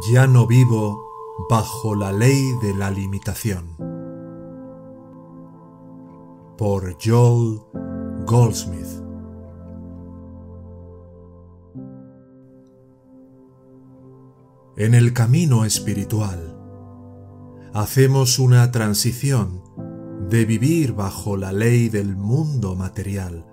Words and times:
Ya 0.00 0.26
no 0.26 0.46
vivo 0.46 1.04
bajo 1.50 1.94
la 1.94 2.12
ley 2.12 2.54
de 2.62 2.74
la 2.74 2.90
limitación. 2.90 3.76
Por 6.56 6.96
Joel 6.98 7.60
Goldsmith. 8.24 9.02
En 14.78 14.94
el 14.94 15.12
camino 15.12 15.66
espiritual 15.66 16.58
hacemos 17.74 18.38
una 18.38 18.70
transición 18.70 19.62
de 20.30 20.46
vivir 20.46 20.94
bajo 20.94 21.36
la 21.36 21.52
ley 21.52 21.90
del 21.90 22.16
mundo 22.16 22.74
material 22.76 23.46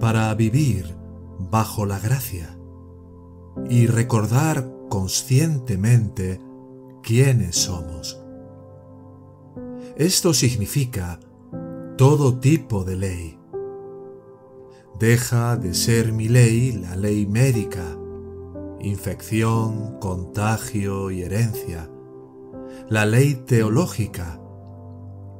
para 0.00 0.34
vivir 0.34 0.94
bajo 1.50 1.86
la 1.86 1.98
gracia 1.98 2.58
y 3.70 3.86
recordar 3.86 4.81
conscientemente 4.92 6.38
quiénes 7.02 7.56
somos. 7.56 8.22
Esto 9.96 10.34
significa 10.34 11.18
todo 11.96 12.38
tipo 12.40 12.84
de 12.84 12.96
ley. 12.96 13.38
Deja 14.98 15.56
de 15.56 15.72
ser 15.72 16.12
mi 16.12 16.28
ley 16.28 16.72
la 16.72 16.94
ley 16.94 17.24
médica, 17.24 17.96
infección, 18.82 19.98
contagio 19.98 21.10
y 21.10 21.22
herencia, 21.22 21.88
la 22.90 23.06
ley 23.06 23.34
teológica, 23.46 24.42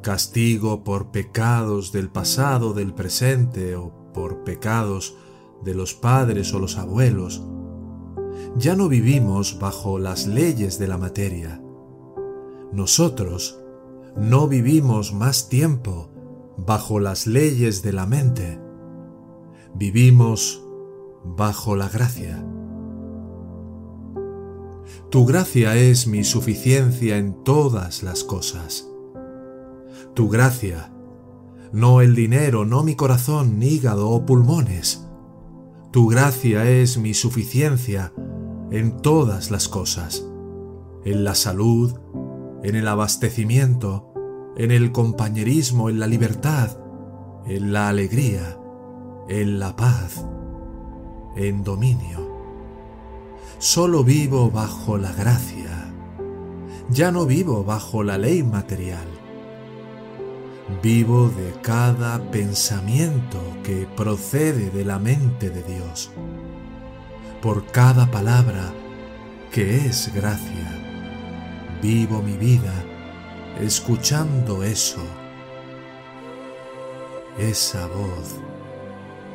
castigo 0.02 0.82
por 0.82 1.10
pecados 1.10 1.92
del 1.92 2.08
pasado, 2.08 2.72
del 2.72 2.94
presente 2.94 3.76
o 3.76 3.92
por 4.14 4.44
pecados 4.44 5.14
de 5.62 5.74
los 5.74 5.92
padres 5.92 6.54
o 6.54 6.58
los 6.58 6.78
abuelos, 6.78 7.44
ya 8.56 8.76
no 8.76 8.88
vivimos 8.88 9.58
bajo 9.58 9.98
las 9.98 10.26
leyes 10.26 10.78
de 10.78 10.88
la 10.88 10.98
materia. 10.98 11.62
Nosotros 12.72 13.60
no 14.16 14.48
vivimos 14.48 15.12
más 15.12 15.48
tiempo 15.48 16.10
bajo 16.56 17.00
las 17.00 17.26
leyes 17.26 17.82
de 17.82 17.92
la 17.92 18.06
mente. 18.06 18.60
Vivimos 19.74 20.62
bajo 21.24 21.76
la 21.76 21.88
gracia. 21.88 22.44
Tu 25.10 25.26
gracia 25.26 25.76
es 25.76 26.06
mi 26.06 26.24
suficiencia 26.24 27.18
en 27.18 27.44
todas 27.44 28.02
las 28.02 28.24
cosas. 28.24 28.88
Tu 30.14 30.28
gracia, 30.28 30.92
no 31.72 32.00
el 32.00 32.14
dinero, 32.14 32.64
no 32.64 32.82
mi 32.82 32.96
corazón, 32.96 33.62
hígado 33.62 34.10
o 34.10 34.24
pulmones. 34.24 35.06
Tu 35.92 36.06
gracia 36.06 36.70
es 36.70 36.96
mi 36.96 37.12
suficiencia 37.12 38.14
en 38.70 39.02
todas 39.02 39.50
las 39.50 39.68
cosas, 39.68 40.24
en 41.04 41.22
la 41.22 41.34
salud, 41.34 41.92
en 42.62 42.76
el 42.76 42.88
abastecimiento, 42.88 44.10
en 44.56 44.70
el 44.70 44.90
compañerismo, 44.90 45.90
en 45.90 46.00
la 46.00 46.06
libertad, 46.06 46.78
en 47.44 47.74
la 47.74 47.90
alegría, 47.90 48.58
en 49.28 49.60
la 49.60 49.76
paz, 49.76 50.24
en 51.36 51.62
dominio. 51.62 52.26
Solo 53.58 54.02
vivo 54.02 54.50
bajo 54.50 54.96
la 54.96 55.12
gracia. 55.12 55.92
Ya 56.88 57.12
no 57.12 57.26
vivo 57.26 57.64
bajo 57.64 58.02
la 58.02 58.16
ley 58.16 58.42
material. 58.42 59.21
Vivo 60.80 61.28
de 61.28 61.52
cada 61.60 62.18
pensamiento 62.30 63.40
que 63.62 63.86
procede 63.96 64.70
de 64.70 64.84
la 64.84 64.98
mente 64.98 65.50
de 65.50 65.62
Dios 65.62 66.10
por 67.42 67.66
cada 67.66 68.10
palabra 68.10 68.72
que 69.50 69.86
es 69.86 70.14
gracia. 70.14 70.78
Vivo 71.82 72.22
mi 72.22 72.36
vida 72.36 72.72
escuchando 73.60 74.62
eso, 74.62 75.02
esa 77.38 77.86
voz 77.88 78.36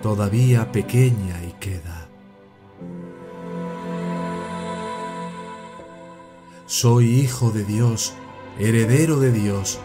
todavía 0.02 0.72
pequeña 0.72 1.44
y 1.44 1.52
queda. 1.60 2.08
Soy 6.66 7.08
hijo 7.22 7.52
de 7.52 7.64
Dios, 7.64 8.14
heredero 8.60 9.20
de 9.20 9.32
Dios, 9.32 9.80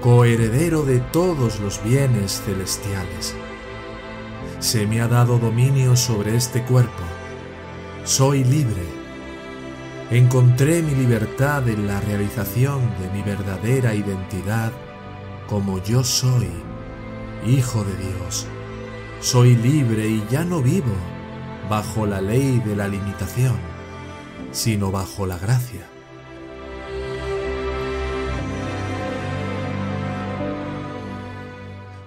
coheredero 0.00 0.82
de 0.82 1.00
todos 1.00 1.60
los 1.60 1.82
bienes 1.82 2.42
celestiales. 2.42 3.34
Se 4.58 4.86
me 4.86 5.00
ha 5.00 5.08
dado 5.08 5.38
dominio 5.38 5.96
sobre 5.96 6.36
este 6.36 6.62
cuerpo 6.62 7.02
soy 8.04 8.44
libre. 8.44 8.82
Encontré 10.10 10.82
mi 10.82 10.94
libertad 10.94 11.68
en 11.68 11.86
la 11.86 12.00
realización 12.00 12.80
de 12.98 13.10
mi 13.10 13.22
verdadera 13.22 13.94
identidad 13.94 14.72
como 15.46 15.82
yo 15.82 16.02
soy, 16.02 16.48
Hijo 17.46 17.84
de 17.84 17.96
Dios. 17.96 18.46
Soy 19.20 19.54
libre 19.54 20.08
y 20.08 20.24
ya 20.30 20.44
no 20.44 20.60
vivo 20.60 20.94
bajo 21.68 22.06
la 22.06 22.20
ley 22.20 22.60
de 22.66 22.74
la 22.74 22.88
limitación, 22.88 23.56
sino 24.50 24.90
bajo 24.90 25.26
la 25.26 25.38
gracia. 25.38 25.86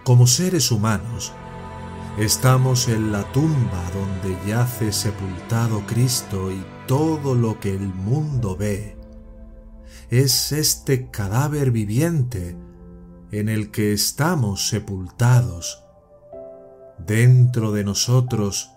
Como 0.04 0.28
seres 0.28 0.72
humanos, 0.72 1.34
Estamos 2.18 2.90
en 2.90 3.12
la 3.12 3.24
tumba 3.32 3.84
donde 3.92 4.38
yace 4.48 4.92
sepultado 4.92 5.84
Cristo 5.88 6.52
y 6.52 6.64
todo 6.86 7.34
lo 7.34 7.60
que 7.60 7.74
el 7.74 7.88
mundo 7.88 8.56
ve 8.56 8.96
es 10.12 10.52
este 10.52 11.10
cadáver 11.10 11.72
viviente 11.72 12.56
en 13.32 13.50
el 13.50 13.72
que 13.72 13.94
estamos 13.94 14.68
sepultados. 14.68 15.84
Dentro 17.00 17.72
de 17.72 17.84
nosotros, 17.84 18.70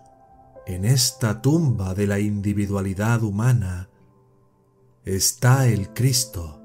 en 0.67 0.87
esta 0.87 1.43
tumba 1.43 1.93
de 1.93 2.07
la 2.07 2.19
individualidad 2.19 3.23
humana, 3.23 3.91
está 5.05 5.69
el 5.69 5.91
Cristo. 5.91 6.63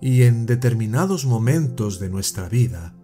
Y 0.00 0.24
en 0.24 0.46
determinados 0.46 1.26
momentos 1.26 2.00
de 2.00 2.10
nuestra 2.10 2.48
vida, 2.48 2.96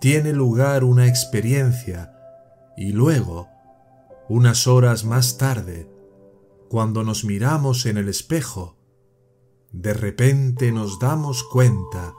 tiene 0.00 0.32
lugar 0.32 0.82
una 0.82 1.06
experiencia 1.06 2.16
y 2.74 2.92
luego, 2.92 3.48
unas 4.30 4.66
horas 4.66 5.04
más 5.04 5.36
tarde, 5.36 5.90
cuando 6.70 7.04
nos 7.04 7.24
miramos 7.26 7.84
en 7.84 7.98
el 7.98 8.08
espejo, 8.08 8.78
de 9.72 9.92
repente 9.92 10.72
nos 10.72 10.98
damos 10.98 11.44
cuenta 11.44 12.14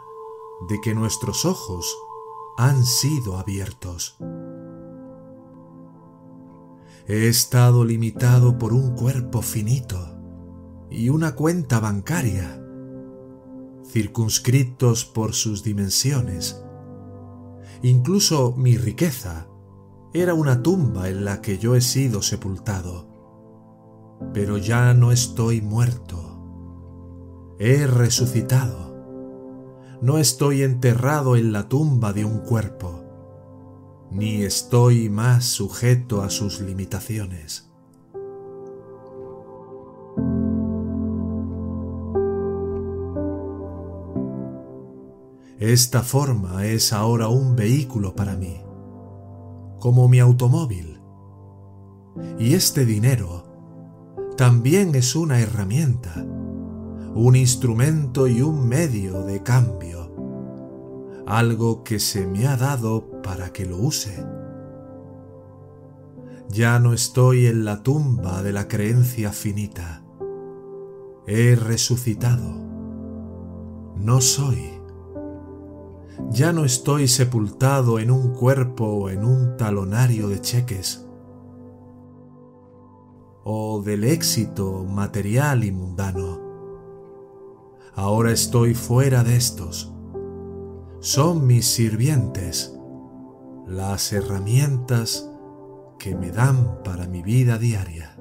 de 0.69 0.79
que 0.79 0.93
nuestros 0.93 1.43
ojos 1.43 1.97
han 2.55 2.85
sido 2.85 3.37
abiertos. 3.37 4.15
He 7.07 7.27
estado 7.27 7.83
limitado 7.83 8.59
por 8.59 8.73
un 8.73 8.95
cuerpo 8.95 9.41
finito 9.41 10.19
y 10.91 11.09
una 11.09 11.33
cuenta 11.33 11.79
bancaria, 11.79 12.63
circunscritos 13.87 15.03
por 15.03 15.33
sus 15.33 15.63
dimensiones 15.63 16.63
Incluso 17.83 18.53
mi 18.55 18.77
riqueza 18.77 19.47
era 20.13 20.33
una 20.33 20.61
tumba 20.61 21.09
en 21.09 21.25
la 21.25 21.41
que 21.41 21.57
yo 21.57 21.75
he 21.75 21.81
sido 21.81 22.21
sepultado. 22.21 23.07
Pero 24.33 24.57
ya 24.57 24.93
no 24.93 25.11
estoy 25.11 25.61
muerto. 25.61 27.55
He 27.59 27.87
resucitado. 27.87 28.91
No 30.01 30.17
estoy 30.17 30.63
enterrado 30.63 31.35
en 31.35 31.53
la 31.53 31.69
tumba 31.69 32.11
de 32.11 32.25
un 32.25 32.39
cuerpo, 32.39 33.03
ni 34.11 34.41
estoy 34.41 35.09
más 35.09 35.45
sujeto 35.45 36.21
a 36.23 36.29
sus 36.29 36.59
limitaciones. 36.59 37.70
Esta 45.61 46.01
forma 46.01 46.65
es 46.65 46.91
ahora 46.91 47.27
un 47.27 47.55
vehículo 47.55 48.15
para 48.15 48.35
mí, 48.35 48.63
como 49.79 50.07
mi 50.09 50.19
automóvil, 50.19 50.99
Y 52.39 52.55
este 52.55 52.83
dinero 52.83 53.43
también 54.35 54.95
es 54.95 55.15
una 55.15 55.39
herramienta, 55.39 56.15
un 57.13 57.35
instrumento 57.35 58.25
y 58.25 58.41
un 58.41 58.67
medio 58.67 59.21
de 59.21 59.43
cambio, 59.43 60.11
algo 61.27 61.83
que 61.83 61.99
se 61.99 62.25
me 62.25 62.47
ha 62.47 62.57
dado 62.57 63.21
para 63.21 63.53
que 63.53 63.67
lo 63.67 63.77
use. 63.77 64.25
Ya 66.49 66.79
no 66.79 66.91
estoy 66.91 67.45
en 67.45 67.65
la 67.65 67.83
tumba 67.83 68.41
de 68.41 68.51
la 68.51 68.67
creencia 68.67 69.31
finita. 69.31 70.03
He 71.27 71.55
resucitado. 71.55 72.51
No 73.95 74.21
soy. 74.21 74.80
Ya 76.29 76.53
no 76.53 76.63
estoy 76.63 77.07
sepultado 77.07 77.99
en 77.99 78.11
un 78.11 78.33
cuerpo 78.33 78.85
o 78.85 79.09
en 79.09 79.25
un 79.25 79.57
talonario 79.57 80.29
de 80.29 80.39
cheques 80.39 81.05
o 83.43 83.81
del 83.81 84.03
éxito 84.03 84.85
material 84.85 85.63
y 85.63 85.71
mundano. 85.71 86.39
Ahora 87.95 88.31
estoy 88.31 88.73
fuera 88.73 89.23
de 89.23 89.35
estos. 89.35 89.93
Son 90.99 91.47
mis 91.47 91.65
sirvientes, 91.65 92.77
las 93.65 94.13
herramientas 94.13 95.29
que 95.97 96.15
me 96.15 96.31
dan 96.31 96.81
para 96.83 97.07
mi 97.07 97.21
vida 97.21 97.57
diaria. 97.57 98.20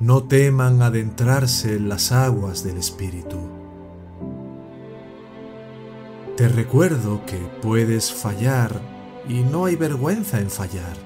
No 0.00 0.22
teman 0.22 0.80
adentrarse 0.80 1.74
en 1.74 1.88
las 1.88 2.12
aguas 2.12 2.62
del 2.62 2.76
Espíritu. 2.76 3.36
Te 6.36 6.48
recuerdo 6.48 7.26
que 7.26 7.36
puedes 7.60 8.12
fallar 8.12 8.80
y 9.28 9.40
no 9.40 9.64
hay 9.64 9.74
vergüenza 9.74 10.38
en 10.38 10.50
fallar. 10.50 10.96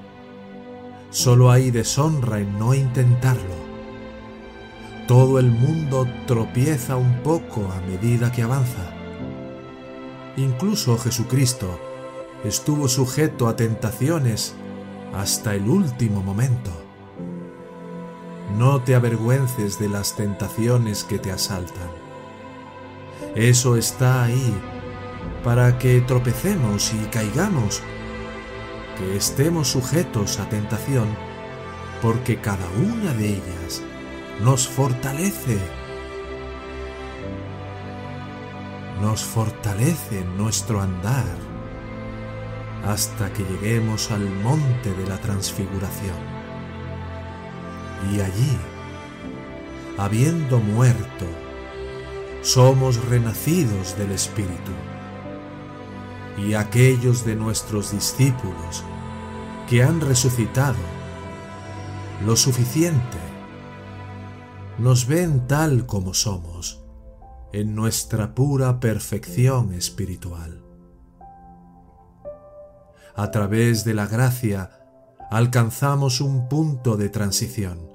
Solo 1.09 1.49
hay 1.49 1.71
deshonra 1.71 2.39
en 2.39 2.59
no 2.59 2.75
intentarlo. 2.75 3.55
Todo 5.07 5.39
el 5.39 5.49
mundo 5.49 6.07
tropieza 6.27 6.95
un 6.95 7.23
poco 7.23 7.67
a 7.71 7.81
medida 7.87 8.31
que 8.31 8.43
avanza. 8.43 8.93
Incluso 10.37 10.99
Jesucristo 10.99 11.79
estuvo 12.43 12.87
sujeto 12.87 13.47
a 13.47 13.55
tentaciones 13.55 14.53
hasta 15.15 15.55
el 15.55 15.67
último 15.67 16.21
momento. 16.21 16.82
No 18.57 18.81
te 18.81 18.95
avergüences 18.95 19.79
de 19.79 19.89
las 19.89 20.15
tentaciones 20.15 21.03
que 21.03 21.19
te 21.19 21.31
asaltan. 21.31 21.89
Eso 23.35 23.75
está 23.77 24.23
ahí 24.23 24.53
para 25.43 25.79
que 25.79 26.01
tropecemos 26.01 26.93
y 26.93 27.05
caigamos, 27.07 27.81
que 28.97 29.17
estemos 29.17 29.69
sujetos 29.69 30.39
a 30.39 30.47
tentación, 30.49 31.07
porque 32.01 32.39
cada 32.39 32.67
una 32.77 33.13
de 33.13 33.29
ellas 33.29 33.81
nos 34.41 34.67
fortalece 34.67 35.57
nos 39.03 39.21
fortalece 39.21 40.23
nuestro 40.37 40.79
andar 40.79 41.25
hasta 42.85 43.33
que 43.33 43.43
lleguemos 43.43 44.11
al 44.11 44.29
monte 44.29 44.93
de 44.93 45.05
la 45.05 45.17
transfiguración. 45.17 46.32
Y 48.11 48.19
allí, 48.19 48.57
habiendo 49.97 50.59
muerto, 50.59 51.25
somos 52.41 53.03
renacidos 53.05 53.97
del 53.97 54.11
Espíritu. 54.11 54.71
Y 56.37 56.55
aquellos 56.55 57.25
de 57.25 57.35
nuestros 57.35 57.91
discípulos 57.91 58.83
que 59.69 59.83
han 59.83 60.01
resucitado 60.01 60.75
lo 62.25 62.35
suficiente, 62.35 63.17
nos 64.77 65.07
ven 65.07 65.47
tal 65.47 65.85
como 65.85 66.13
somos 66.13 66.83
en 67.51 67.75
nuestra 67.75 68.33
pura 68.33 68.79
perfección 68.79 69.73
espiritual. 69.73 70.63
A 73.15 73.29
través 73.29 73.83
de 73.85 73.93
la 73.93 74.07
gracia 74.07 74.71
alcanzamos 75.29 76.21
un 76.21 76.49
punto 76.49 76.97
de 76.97 77.09
transición 77.09 77.92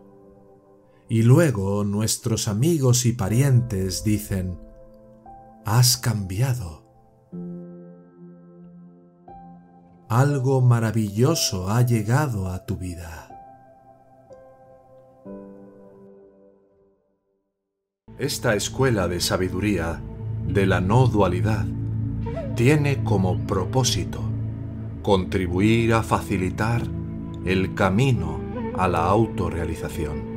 y 1.08 1.22
luego 1.22 1.84
nuestros 1.84 2.48
amigos 2.48 3.06
y 3.06 3.12
parientes 3.12 4.04
dicen, 4.04 4.58
has 5.64 5.96
cambiado. 5.96 6.86
Algo 10.08 10.60
maravilloso 10.60 11.70
ha 11.70 11.82
llegado 11.82 12.48
a 12.48 12.64
tu 12.64 12.76
vida. 12.76 13.28
Esta 18.18 18.54
escuela 18.54 19.06
de 19.06 19.20
sabiduría 19.20 20.02
de 20.46 20.66
la 20.66 20.80
no 20.80 21.06
dualidad 21.06 21.66
tiene 22.56 23.04
como 23.04 23.38
propósito 23.46 24.22
contribuir 25.02 25.94
a 25.94 26.02
facilitar 26.02 26.82
el 27.44 27.74
camino 27.74 28.40
a 28.76 28.88
la 28.88 29.04
autorrealización. 29.06 30.27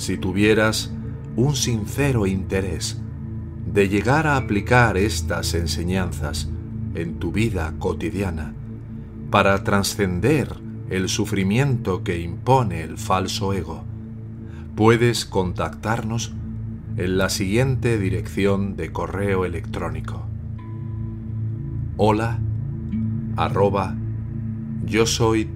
Si 0.00 0.16
tuvieras 0.16 0.90
un 1.36 1.54
sincero 1.54 2.26
interés 2.26 2.98
de 3.70 3.90
llegar 3.90 4.26
a 4.26 4.38
aplicar 4.38 4.96
estas 4.96 5.52
enseñanzas 5.52 6.48
en 6.94 7.18
tu 7.18 7.32
vida 7.32 7.74
cotidiana 7.78 8.54
para 9.30 9.62
trascender 9.62 10.56
el 10.88 11.10
sufrimiento 11.10 12.02
que 12.02 12.18
impone 12.18 12.82
el 12.82 12.96
falso 12.96 13.52
ego, 13.52 13.84
puedes 14.74 15.26
contactarnos 15.26 16.32
en 16.96 17.18
la 17.18 17.28
siguiente 17.28 17.98
dirección 17.98 18.76
de 18.76 18.92
correo 18.92 19.44
electrónico. 19.44 20.24
Hola 21.98 22.38
soy. 25.04 25.50